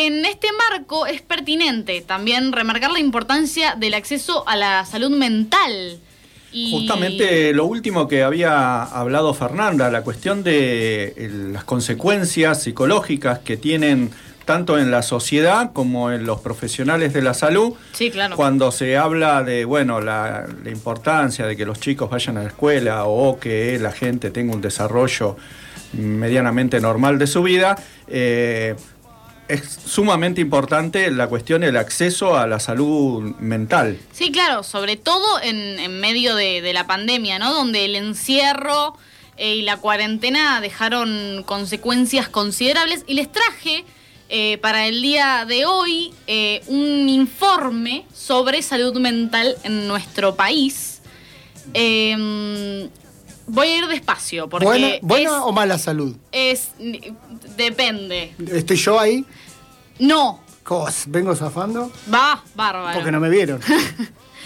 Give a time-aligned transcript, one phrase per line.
[0.00, 5.98] En este marco es pertinente también remarcar la importancia del acceso a la salud mental.
[6.52, 13.56] Justamente lo último que había hablado Fernanda, la cuestión de eh, las consecuencias psicológicas que
[13.56, 14.12] tienen
[14.44, 17.72] tanto en la sociedad como en los profesionales de la salud.
[17.90, 18.36] Sí, claro.
[18.36, 23.06] Cuando se habla de, bueno, la, importancia de que los chicos vayan a la escuela
[23.06, 25.36] o que la gente tenga un desarrollo
[25.92, 27.76] medianamente normal de su vida,
[28.06, 28.76] eh,
[29.48, 33.98] es sumamente importante la cuestión del acceso a la salud mental.
[34.12, 37.52] Sí, claro, sobre todo en, medio de, la pandemia, ¿no?
[37.52, 38.96] Donde el encierro
[39.36, 43.04] eh, y la cuarentena dejaron consecuencias considerables.
[43.06, 43.84] Y les traje
[44.28, 51.00] eh, para el día de hoy eh, un informe sobre salud mental en nuestro país.
[53.48, 56.16] Voy a ir despacio porque ¿Buena, o mala salud?
[56.30, 56.70] Es
[57.56, 58.34] depende.
[58.52, 59.24] ¿Estoy yo ahí?
[59.98, 60.40] No.
[61.06, 61.90] ¿Vengo zafando?
[62.12, 62.94] Va, bárbaro.
[62.94, 63.60] Porque no me vieron.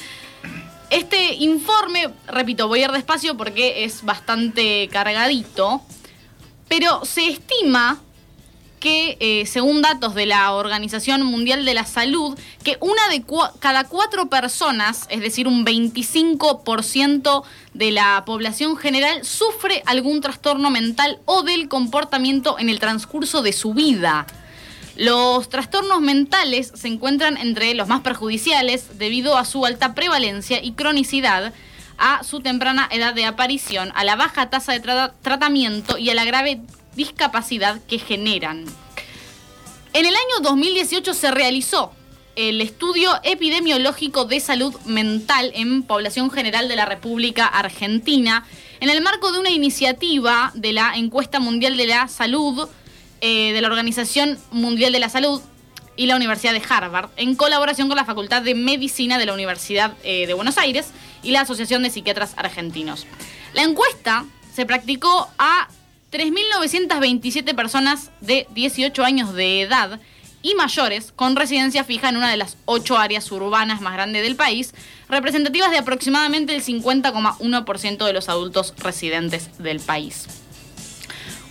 [0.90, 5.82] este informe, repito, voy a ir despacio porque es bastante cargadito,
[6.68, 7.98] pero se estima
[8.82, 13.22] que, eh, según datos de la Organización Mundial de la Salud, que una de
[13.60, 17.44] cada cuatro personas, es decir, un 25%
[17.74, 23.52] de la población general, sufre algún trastorno mental o del comportamiento en el transcurso de
[23.52, 24.26] su vida.
[24.96, 30.72] Los trastornos mentales se encuentran entre los más perjudiciales debido a su alta prevalencia y
[30.72, 31.54] cronicidad,
[31.98, 34.80] a su temprana edad de aparición, a la baja tasa de
[35.22, 36.60] tratamiento y a la grave
[36.94, 38.64] discapacidad que generan.
[39.94, 41.92] En el año 2018 se realizó
[42.34, 48.46] el estudio epidemiológico de salud mental en población general de la República Argentina,
[48.80, 52.68] en el marco de una iniciativa de la Encuesta Mundial de la Salud,
[53.20, 55.42] eh, de la Organización Mundial de la Salud
[55.94, 59.94] y la Universidad de Harvard, en colaboración con la Facultad de Medicina de la Universidad
[60.02, 60.86] eh, de Buenos Aires
[61.22, 63.06] y la Asociación de Psiquiatras Argentinos.
[63.52, 65.68] La encuesta se practicó a
[66.12, 69.98] 3.927 personas de 18 años de edad
[70.42, 74.36] y mayores con residencia fija en una de las ocho áreas urbanas más grandes del
[74.36, 74.74] país,
[75.08, 80.26] representativas de aproximadamente el 50,1% de los adultos residentes del país.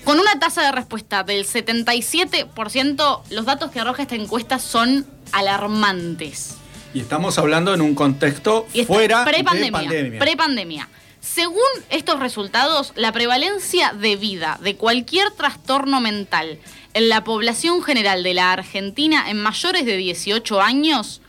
[0.04, 6.56] Con una tasa de respuesta del 77%, los datos que arroja esta encuesta son alarmantes.
[6.94, 10.20] Y estamos hablando en un contexto fuera de pandemia.
[10.20, 10.90] Pre-pandemia.
[11.22, 16.58] Según estos resultados, la prevalencia de vida de cualquier trastorno mental
[16.96, 21.22] en la población general de la Argentina en mayores de 18 años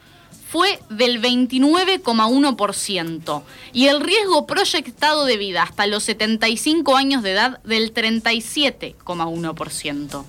[0.49, 3.43] fue del 29,1%
[3.75, 10.25] y el riesgo proyectado de vida hasta los 75 años de edad del 37,1%.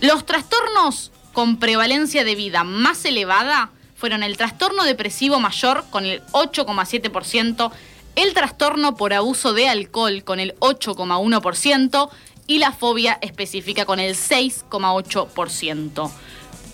[0.00, 6.22] Los trastornos con prevalencia de vida más elevada fueron el trastorno depresivo mayor con el
[6.32, 7.72] 8,7%,
[8.16, 12.10] el trastorno por abuso de alcohol con el 8,1%
[12.46, 16.10] y la fobia específica con el 6,8%.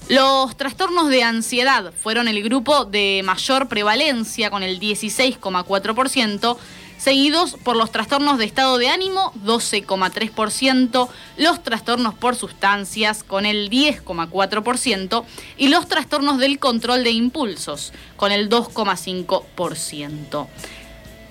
[0.09, 6.57] Los trastornos de ansiedad fueron el grupo de mayor prevalencia con el 16,4%,
[6.99, 13.71] seguidos por los trastornos de estado de ánimo 12,3%, los trastornos por sustancias con el
[13.71, 15.25] 10,4%
[15.57, 20.47] y los trastornos del control de impulsos con el 2,5%.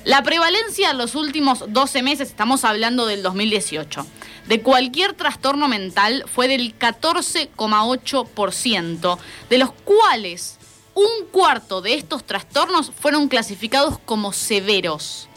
[0.03, 4.03] La prevalencia en los últimos 12 meses, estamos hablando del 2018,
[4.47, 9.19] de cualquier trastorno mental fue del 14,8%,
[9.51, 10.57] de los cuales
[10.95, 15.27] un cuarto de estos trastornos fueron clasificados como severos.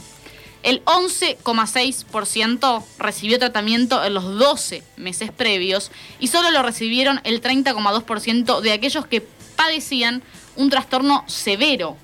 [0.63, 8.63] El 11,6% recibió tratamiento en los 12 meses previos y solo lo recibieron el 30,2%
[8.63, 9.21] de aquellos que
[9.57, 10.23] padecían
[10.57, 11.99] un trastorno severo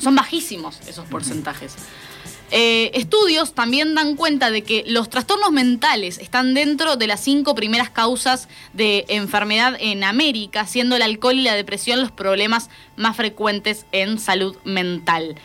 [0.00, 1.74] son bajísimos esos porcentajes.
[2.52, 7.54] Eh, estudios también dan cuenta de que los trastornos mentales están dentro de las cinco
[7.54, 13.16] primeras causas de enfermedad en América, siendo el alcohol y la depresión los problemas más
[13.16, 15.36] frecuentes en salud mental.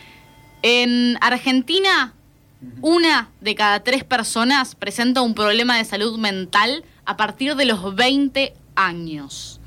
[0.62, 2.12] En Argentina,
[2.80, 7.94] una de cada tres personas presenta un problema de salud mental a partir de los
[7.94, 9.60] 20 años.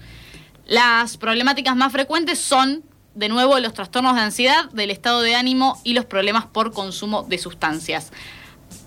[0.66, 2.84] Las problemáticas más frecuentes son
[3.19, 7.24] de nuevo los trastornos de ansiedad, del estado de ánimo y los problemas por consumo
[7.24, 8.12] de sustancias.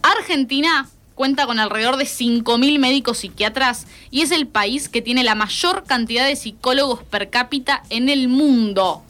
[0.02, 5.34] Argentina cuenta con alrededor de 5.000 médicos psiquiatras y es el país que tiene la
[5.34, 9.02] mayor cantidad de psicólogos per cápita en el mundo.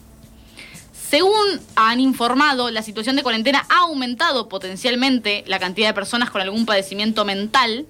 [0.93, 6.41] Según han informado, la situación de cuarentena ha aumentado potencialmente la cantidad de personas con
[6.41, 7.87] algún padecimiento mental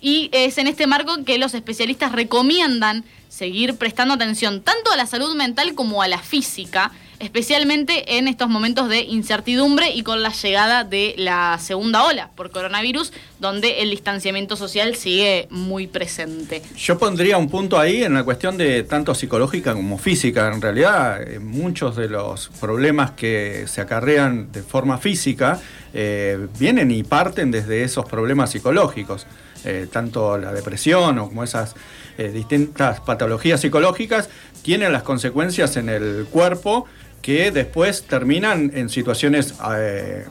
[0.00, 5.06] Y es en este marco que los especialistas recomiendan seguir prestando atención tanto a la
[5.06, 10.30] salud mental como a la física, especialmente en estos momentos de incertidumbre y con la
[10.30, 16.62] llegada de la segunda ola por coronavirus, donde el distanciamiento social sigue muy presente.
[16.76, 20.52] Yo pondría un punto ahí en la cuestión de tanto psicológica como física.
[20.52, 25.60] En realidad, eh, muchos de los problemas que se acarrean de forma física
[25.92, 29.26] eh, vienen y parten desde esos problemas psicológicos.
[29.64, 31.74] Eh, tanto la depresión o como esas
[32.16, 34.28] distintas patologías psicológicas
[34.62, 36.86] tienen las consecuencias en el cuerpo
[37.22, 40.26] que después terminan en situaciones eh,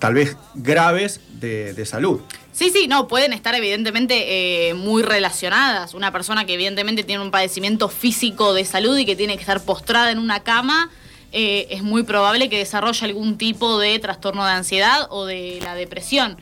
[0.00, 2.20] tal vez graves de, salud.
[2.52, 5.94] Sí, sí, no, pueden estar evidentemente eh, muy relacionadas.
[5.94, 9.64] Una persona que evidentemente tiene un padecimiento físico de salud y que tiene que estar
[9.64, 10.90] postrada en una cama,
[11.32, 15.74] eh, es muy probable que desarrolle algún tipo de trastorno de ansiedad o de la
[15.74, 16.36] depresión.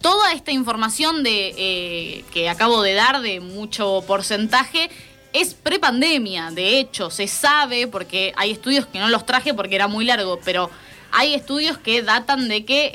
[0.00, 4.90] Toda esta información de, que acabo de dar de mucho porcentaje
[5.32, 9.86] es prepandemia, de hecho, se sabe, porque hay estudios que no los traje porque era
[9.86, 10.70] muy largo, pero
[11.12, 12.90] hay estudios que datan de que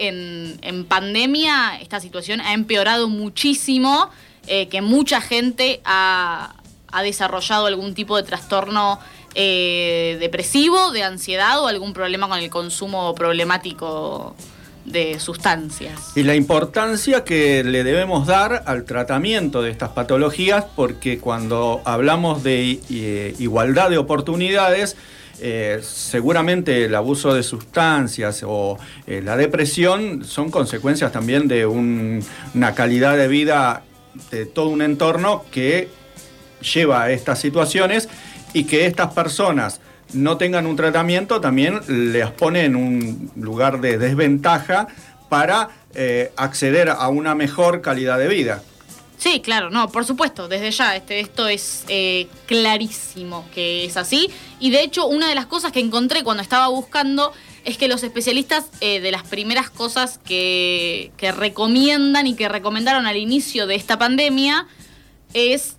[0.62, 4.10] en, pandemia esta situación ha empeorado muchísimo,
[4.48, 6.56] eh, que mucha gente ha,
[7.04, 9.00] desarrollado algún tipo de trastorno
[9.34, 14.36] eh, depresivo, de ansiedad o algún problema con el consumo problemático
[14.92, 16.12] de sustancias.
[16.16, 22.44] Y la importancia que le debemos dar al tratamiento de estas patologías, porque cuando hablamos
[22.44, 24.96] de eh, igualdad de oportunidades,
[25.44, 28.78] eh, seguramente el abuso de sustancias o
[29.08, 33.82] eh, la depresión son consecuencias también de una calidad de vida
[34.30, 35.90] de todo un entorno que
[36.62, 38.08] lleva a estas situaciones
[38.54, 39.82] y que estas personas
[40.14, 44.88] no tengan un tratamiento también les pone en un lugar de desventaja
[45.30, 48.64] para eh, acceder a una mejor calidad de vida.
[49.18, 54.30] Sí, claro, no, por supuesto, desde ya, este, esto es eh, clarísimo que es así.
[54.60, 57.32] Y de hecho, una de las cosas que encontré cuando estaba buscando
[57.64, 63.06] es que los especialistas eh, de las primeras cosas que, que, recomiendan y que recomendaron
[63.06, 64.68] al inicio de esta pandemia
[65.34, 65.78] es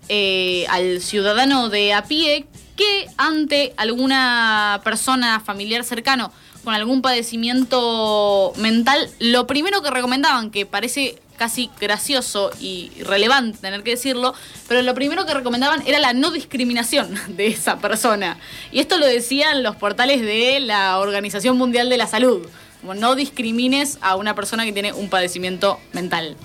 [0.69, 6.31] al ciudadano de a pie que ante alguna persona familiar cercano
[6.63, 13.83] con algún padecimiento mental, lo primero que recomendaban, que parece casi gracioso y relevante tener
[13.83, 14.33] que decirlo,
[14.67, 18.37] pero lo primero que recomendaban era la no discriminación de esa persona.
[18.71, 22.47] Y esto lo decían los portales de la Organización Mundial de la Salud,
[22.81, 26.37] como no discrimines a una persona que tiene un padecimiento mental.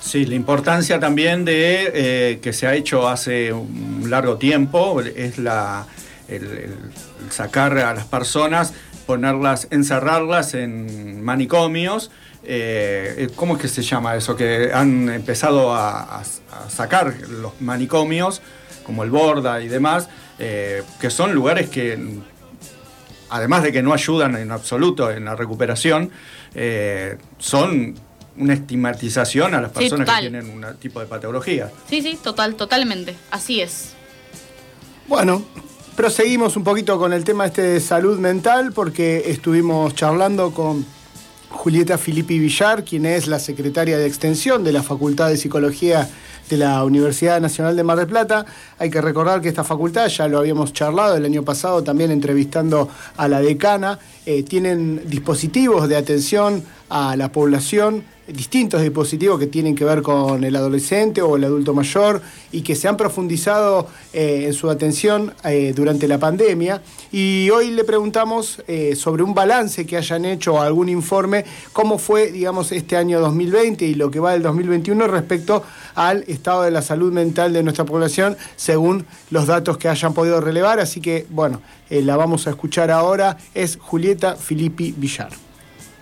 [0.00, 5.38] Sí, la importancia también de eh, que se ha hecho hace un largo tiempo es
[5.38, 5.86] la,
[7.30, 8.72] sacar a las personas,
[9.06, 12.10] ponerlas, encerrarlas en manicomios.
[12.44, 14.36] Eh, ¿Cómo es que se llama eso?
[14.36, 16.22] Que han empezado a,
[16.68, 18.42] sacar los manicomios,
[18.84, 20.08] como el Borda y demás,
[20.38, 21.98] eh, que son lugares que,
[23.30, 26.12] además de que no ayudan en absoluto en la recuperación,
[27.38, 27.96] son
[28.38, 31.70] una estigmatización a las personas que tienen un tipo de patología.
[31.88, 33.16] Sí, sí, total, totalmente.
[33.30, 33.94] Así es.
[35.08, 35.44] Bueno,
[35.94, 40.84] proseguimos un poquito con el tema este de salud mental porque estuvimos charlando con
[41.48, 46.08] Julieta Filippi Villar, quien es la secretaria de extensión de la Facultad de Psicología
[46.48, 48.46] de la Universidad Nacional de Mar del Plata.
[48.78, 52.88] Hay que recordar que esta facultad, ya lo habíamos charlado el año pasado también entrevistando
[53.16, 59.74] a la decana, eh, tienen dispositivos de atención a la población distintos dispositivos que tienen
[59.74, 64.44] que ver con el adolescente o el adulto mayor y que se han profundizado eh,
[64.46, 66.82] en su atención eh, durante la pandemia.
[67.12, 72.32] Y hoy le preguntamos eh, sobre un balance que hayan hecho algún informe, cómo fue,
[72.32, 75.62] digamos, este año 2020 y lo que va del 2021 respecto
[75.94, 80.40] al estado de la salud mental de nuestra población, según los datos que hayan podido
[80.40, 80.80] relevar.
[80.80, 83.38] Así que, bueno, la vamos a escuchar ahora.
[83.54, 85.45] Es Julieta Filippi Villar.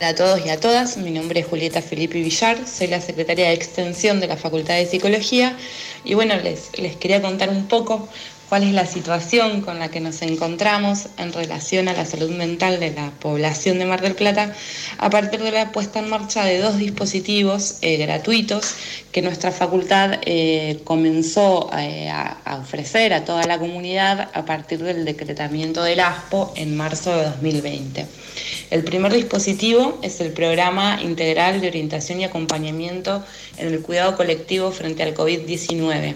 [0.05, 3.55] A todos y a todas, mi nombre es Julieta Felipe Villar, soy la secretaria de
[3.55, 5.57] Extensión de la Facultad de Psicología
[6.05, 8.07] y bueno, les, les quería contar un poco
[8.49, 12.81] cuál es la situación con la que nos encontramos en relación a la salud mental
[12.81, 14.55] de la población de Mar del Plata
[14.99, 18.75] a partir de la puesta en marcha de dos dispositivos eh, gratuitos
[19.13, 24.83] que nuestra facultad eh, comenzó eh, a, a, ofrecer a toda la comunidad a partir
[24.83, 28.07] del decretamiento del ASPO en marzo de 2020.
[28.71, 33.23] El primer dispositivo es el Programa Integral de Orientación y Acompañamiento
[33.57, 36.15] en el Cuidado Colectivo frente al COVID-19.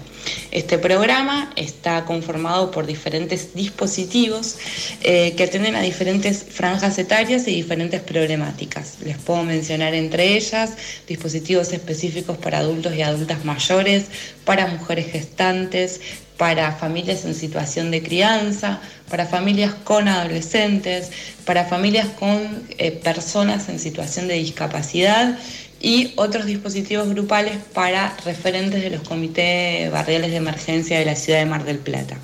[0.50, 4.56] Este programa está con conformado por diferentes dispositivos
[5.02, 8.96] eh, que atienden a diferentes franjas etarias y diferentes problemáticas.
[9.04, 10.72] Les puedo mencionar entre ellas
[11.06, 14.06] dispositivos específicos para adultos y adultas mayores,
[14.44, 16.00] para mujeres gestantes,
[16.36, 21.10] para familias en situación de crianza, para familias con adolescentes,
[21.44, 25.38] para familias con eh, personas en situación de discapacidad
[25.80, 31.38] y otros dispositivos grupales para referentes de los comités barriales de emergencia de la ciudad
[31.38, 32.18] de Mar del Plata.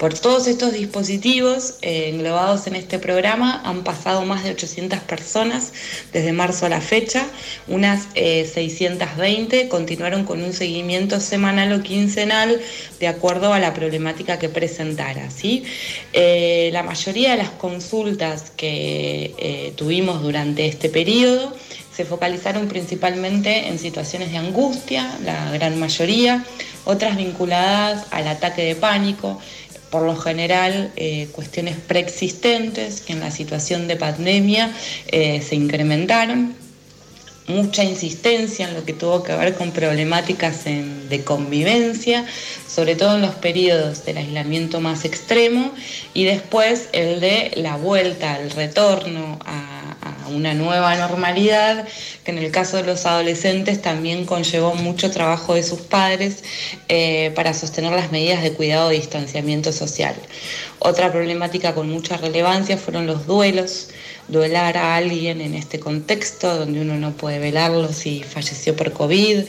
[0.00, 5.74] Por todos estos dispositivos eh, englobados en este programa han pasado más de 800 personas
[6.10, 7.26] desde marzo a la fecha,
[7.68, 12.62] unas 620 eh, continuaron con un seguimiento semanal o quincenal
[12.98, 15.30] de acuerdo a la problemática que presentara.
[15.30, 15.64] ¿sí?
[16.14, 21.54] Eh, la mayoría de las consultas que tuvimos durante este periodo
[22.00, 26.42] se focalizaron principalmente en situaciones de angustia, la gran mayoría,
[26.86, 29.38] otras vinculadas al ataque de pánico,
[29.90, 34.72] por lo general eh, cuestiones preexistentes que en la situación de pandemia
[35.08, 36.54] eh, se incrementaron,
[37.48, 42.24] mucha insistencia en lo que tuvo que ver con problemáticas de convivencia,
[42.66, 45.70] sobre todo en los periodos del aislamiento más extremo
[46.14, 49.79] y después el de la vuelta, el retorno a
[50.30, 51.86] una nueva normalidad,
[52.24, 56.42] que en el caso de los adolescentes también conllevó mucho trabajo de sus padres
[56.88, 60.14] eh, para sostener las medidas de cuidado y distanciamiento social.
[60.78, 63.88] Otra problemática con mucha relevancia fueron los duelos
[64.30, 69.40] duelar a alguien en este contexto donde uno no puede velarlo si falleció por COVID,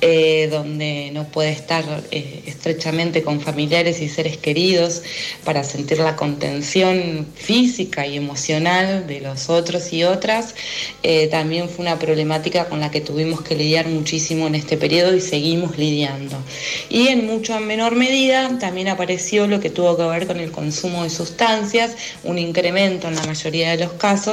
[0.00, 5.02] eh, donde no puede estar eh, estrechamente con familiares y seres queridos
[5.44, 10.54] para sentir la contención física y emocional de los otros y otras,
[11.02, 15.14] eh, también fue una problemática con la que tuvimos que lidiar muchísimo en este periodo
[15.14, 16.36] y seguimos lidiando.
[16.90, 21.04] Y en mucho menor medida también apareció lo que tuvo que ver con el consumo
[21.04, 24.25] de sustancias, un incremento en la mayoría de los casos,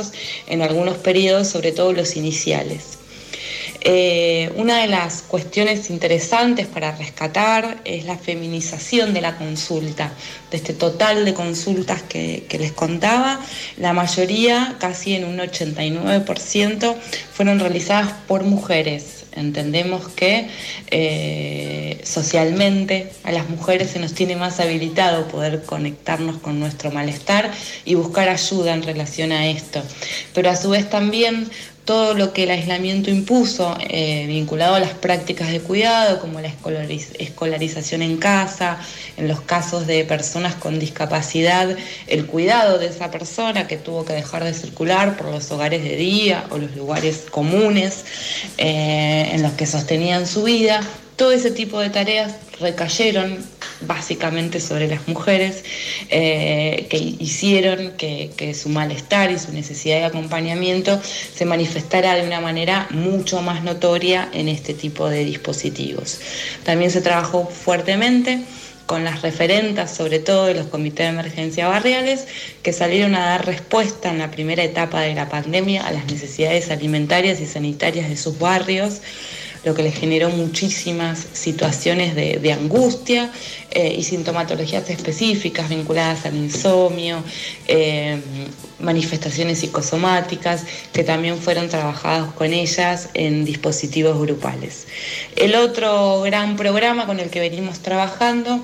[0.47, 2.99] en algunos periodos, sobre todo los iniciales.
[3.85, 10.13] Eh, una de las cuestiones interesantes para rescatar es la feminización de la consulta,
[10.51, 13.41] de este total de consultas que, les contaba.
[13.77, 16.95] La mayoría, casi en un 89%,
[17.33, 19.22] fueron realizadas por mujeres.
[19.35, 20.47] Entendemos que
[20.91, 27.51] eh, socialmente a las mujeres se nos tiene más habilitado poder conectarnos con nuestro malestar
[27.85, 29.81] y buscar ayuda en relación a esto.
[30.33, 31.49] Pero a su vez también
[31.85, 36.47] todo lo que el aislamiento impuso, eh, vinculado a las prácticas de cuidado, como la
[36.47, 38.79] escolarización en casa,
[39.17, 41.75] en los casos de personas con discapacidad,
[42.07, 45.97] el cuidado de esa persona que tuvo que dejar de circular por los hogares de
[45.97, 48.05] día o los lugares comunes
[48.57, 50.81] eh, en los que sostenían su vida,
[51.17, 53.43] todo ese tipo de tareas recayeron
[53.87, 55.63] básicamente sobre las mujeres
[56.09, 62.41] eh, que hicieron que, su malestar y su necesidad de acompañamiento se manifestara de una
[62.41, 66.19] manera mucho más notoria en este tipo de dispositivos.
[66.63, 68.41] También se trabajó fuertemente
[68.85, 72.27] con las referentas, sobre todo de los comités de emergencia barriales,
[72.61, 76.69] que salieron a dar respuesta en la primera etapa de la pandemia a las necesidades
[76.69, 79.01] alimentarias y sanitarias de sus barrios
[79.63, 83.31] lo que les generó muchísimas situaciones de, angustia
[83.71, 87.23] eh, y sintomatologías específicas vinculadas al insomnio,
[87.67, 88.21] eh,
[88.79, 94.87] manifestaciones psicosomáticas que también fueron trabajados con ellas en dispositivos grupales.
[95.35, 98.63] El otro gran programa con el que venimos trabajando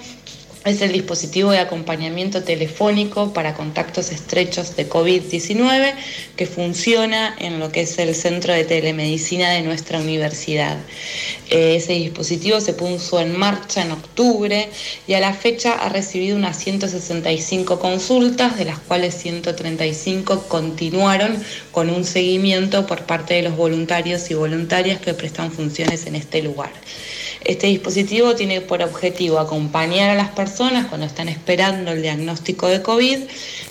[0.65, 5.93] es el dispositivo de acompañamiento telefónico para contactos estrechos de COVID-19
[6.35, 10.77] que funciona en lo que es el centro de telemedicina de nuestra universidad.
[11.49, 14.69] Eh, ese dispositivo se puso en marcha en octubre
[15.07, 21.89] y a la fecha ha recibido unas 165 consultas, de las cuales 135 continuaron con
[21.89, 26.71] un seguimiento por parte de los voluntarios y voluntarias que prestan funciones en este lugar.
[27.46, 32.81] Este dispositivo tiene por objetivo acompañar a las personas cuando están esperando el diagnóstico de
[32.81, 33.17] COVID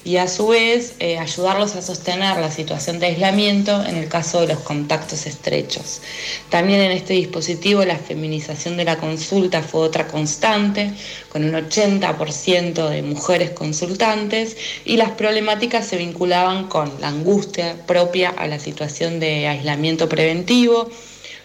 [0.04, 4.40] y a su vez eh, ayudarlos a sostener la situación de aislamiento en el caso
[4.40, 6.00] de los contactos estrechos.
[6.48, 10.90] También en este dispositivo la feminización de la consulta fue otra constante,
[11.28, 14.56] con un 80% de mujeres consultantes
[14.86, 20.88] y las problemáticas se vinculaban con la angustia propia a la situación de aislamiento preventivo,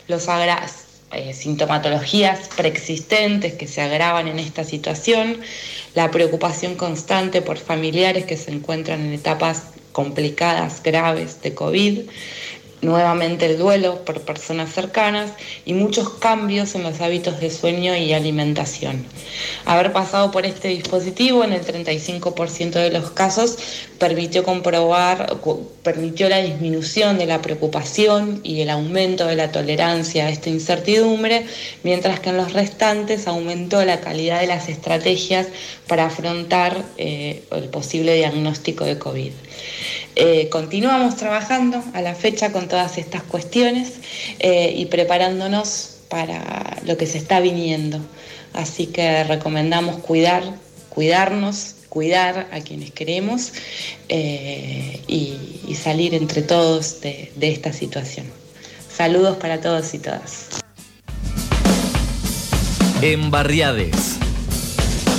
[0.08, 0.30] los
[1.14, 5.38] eh, sintomatologías preexistentes que se agravan en esta situación,
[5.96, 12.00] la preocupación constante por familiares que se encuentran en etapas complicadas, graves de COVID,
[12.84, 15.32] nuevamente el duelo por personas cercanas
[15.66, 19.06] y muchos cambios en los hábitos de sueño y alimentación.
[19.66, 23.58] Haber pasado por este dispositivo en el 35% de los casos
[23.98, 25.38] permitió comprobar,
[25.82, 31.46] permitió la disminución de la preocupación y el aumento de la tolerancia a esta incertidumbre,
[31.84, 35.48] mientras que en los restantes aumentó la calidad de las estrategias
[35.88, 39.32] para afrontar eh, el posible diagnóstico de COVID.
[40.16, 43.94] Eh, continuamos trabajando a la fecha con todas estas cuestiones
[44.40, 48.00] eh, y preparándonos para lo que se está viniendo.
[48.54, 50.44] Así que recomendamos cuidar,
[50.90, 53.54] cuidarnos, cuidar a quienes queremos
[54.10, 58.28] eh, y, salir entre todos de, de esta situación.
[58.96, 60.50] Saludos para todos y todas.
[63.02, 64.20] En Barriades